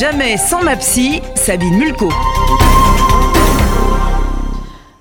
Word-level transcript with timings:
Jamais 0.00 0.38
sans 0.38 0.62
ma 0.62 0.76
psy, 0.76 1.20
Sabine 1.34 1.76
Mulco. 1.76 2.08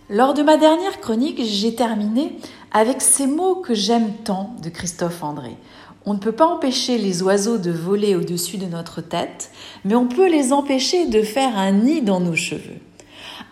Lors 0.10 0.34
de 0.34 0.44
ma 0.44 0.58
dernière 0.58 1.00
chronique, 1.00 1.40
j'ai 1.42 1.74
terminé 1.74 2.34
avec 2.74 3.02
ces 3.02 3.26
mots 3.26 3.56
que 3.56 3.74
j'aime 3.74 4.12
tant 4.26 4.58
de 4.62 4.68
Christophe 4.68 5.24
André. 5.24 5.52
On 6.06 6.16
ne 6.16 6.20
peut 6.20 6.34
pas 6.34 6.48
empêcher 6.48 6.98
les 6.98 7.24
oiseaux 7.24 7.58
de 7.58 7.72
voler 7.72 8.18
au-dessus 8.18 8.58
de 8.58 8.66
notre 8.66 9.00
tête, 9.00 9.52
mais 9.86 9.96
on 9.96 10.08
peut 10.08 10.30
les 10.30 10.52
empêcher 10.52 11.06
de 11.06 11.22
faire 11.22 11.58
un 11.58 11.72
nid 11.72 12.02
dans 12.02 12.20
nos 12.20 12.36
cheveux. 12.36 12.82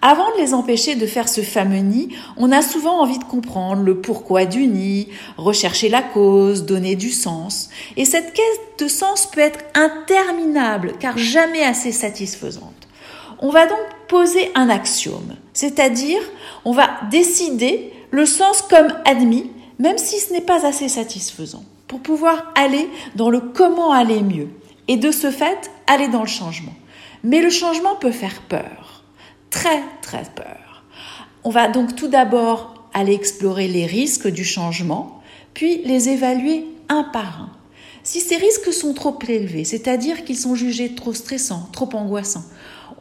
Avant 0.02 0.32
de 0.36 0.42
les 0.42 0.54
empêcher 0.54 0.96
de 0.96 1.08
faire 1.08 1.28
ce 1.28 1.42
fameux 1.42 1.80
nid, 1.80 2.10
on 2.38 2.52
a 2.52 2.62
souvent 2.62 3.02
envie 3.02 3.20
de 3.20 3.24
comprendre 3.24 3.82
le 3.84 4.00
pourquoi 4.00 4.46
du 4.46 4.68
nid, 4.68 5.08
rechercher 5.38 5.90
la 5.90 6.02
cause, 6.02 6.66
donner 6.66 6.96
du 6.96 7.10
sens. 7.10 7.70
Et 7.96 8.06
cette 8.06 8.34
quête 8.34 8.80
de 8.80 8.88
sens 8.88 9.28
peut 9.28 9.42
être 9.42 9.60
interminable, 9.74 10.94
car 11.00 11.18
jamais 11.18 11.64
assez 11.64 11.92
satisfaisante. 11.92 12.88
On 13.40 13.50
va 13.50 13.68
donc 13.68 13.80
poser 14.08 14.52
un 14.56 14.70
axiome, 14.70 15.36
c'est-à-dire 15.54 16.22
on 16.66 16.72
va 16.72 16.90
décider 17.12 17.94
le 18.12 18.26
sens 18.26 18.62
comme 18.62 18.94
admis, 19.06 19.52
même 19.80 19.98
si 19.98 20.20
ce 20.20 20.34
n'est 20.34 20.42
pas 20.42 20.66
assez 20.66 20.90
satisfaisant, 20.90 21.64
pour 21.88 22.00
pouvoir 22.00 22.52
aller 22.56 22.90
dans 23.16 23.30
le 23.30 23.40
comment 23.40 23.92
aller 23.92 24.22
mieux, 24.22 24.50
et 24.88 24.98
de 24.98 25.12
ce 25.12 25.30
fait 25.30 25.70
aller 25.86 26.08
dans 26.08 26.22
le 26.22 26.28
changement. 26.28 26.74
Mais 27.24 27.42
le 27.42 27.50
changement 27.50 27.96
peut 27.96 28.12
faire 28.12 28.42
peur 28.48 28.97
très 29.58 29.82
très 30.04 30.24
peur. 30.36 30.84
On 31.44 31.50
va 31.50 31.68
donc 31.68 31.96
tout 31.96 32.08
d'abord 32.08 32.90
aller 32.94 33.14
explorer 33.14 33.68
les 33.68 33.88
risques 33.88 34.28
du 34.28 34.46
changement, 34.46 35.22
puis 35.56 35.82
les 35.84 36.10
évaluer 36.10 36.66
un 36.90 37.04
par 37.04 37.42
un. 37.42 37.50
Si 38.04 38.22
ces 38.22 38.38
risques 38.38 38.72
sont 38.72 38.94
trop 38.94 39.18
élevés, 39.28 39.64
c'est-à-dire 39.64 40.24
qu'ils 40.26 40.38
sont 40.38 40.54
jugés 40.54 40.94
trop 40.94 41.14
stressants, 41.14 41.68
trop 41.74 41.90
angoissants, 41.94 42.46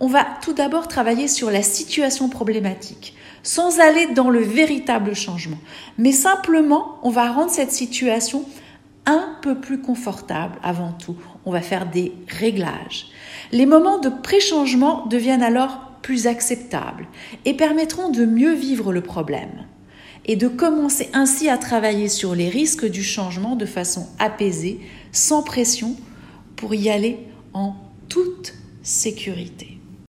on 0.01 0.09
va 0.09 0.27
tout 0.43 0.55
d'abord 0.55 0.89
travailler 0.89 1.29
sur 1.29 1.51
la 1.51 1.63
situation 1.63 2.31
problématique, 2.31 3.15
sans 3.43 3.79
aller 3.79 4.07
dans 4.15 4.31
le 4.31 4.41
véritable 4.41 5.15
changement, 5.15 5.59
mais 5.99 6.13
simplement 6.13 6.99
on 7.03 7.11
va 7.11 7.31
rendre 7.31 7.51
cette 7.51 7.73
situation 7.73 8.47
un 9.05 9.37
peu 9.43 9.61
plus 9.61 9.81
confortable 9.81 10.59
avant 10.63 10.93
tout. 10.93 11.17
On 11.45 11.53
va 11.53 11.61
faire 11.61 11.87
des 11.87 12.13
réglages. 12.29 13.09
Les 13.53 13.67
moments 13.67 13.99
de 13.99 14.09
pré-changement 14.09 15.07
deviennent 15.07 15.43
alors 15.43 15.87
plus 16.07 16.29
acceptables 16.29 17.09
et 17.45 17.55
permettront 17.55 18.11
de 18.11 18.25
mieux 18.25 18.55
vivre 18.55 18.93
le 18.93 19.01
problème 19.01 19.67
et 20.25 20.37
de 20.37 20.47
commencer 20.47 21.09
ainsi 21.13 21.49
à 21.49 21.59
travailler 21.59 22.09
sur 22.09 22.37
les 22.37 22.49
risques 22.49 22.89
du 22.89 23.03
changement 23.03 23.57
de 23.57 23.67
façon 23.67 24.07
apaisée, 24.21 24.79
sans 25.11 25.43
pression, 25.43 25.97
pour 26.55 26.77
y 26.77 26.91
aller 26.91 27.19
en 27.55 27.75
toute 28.09 28.55
sécurité. 28.85 29.76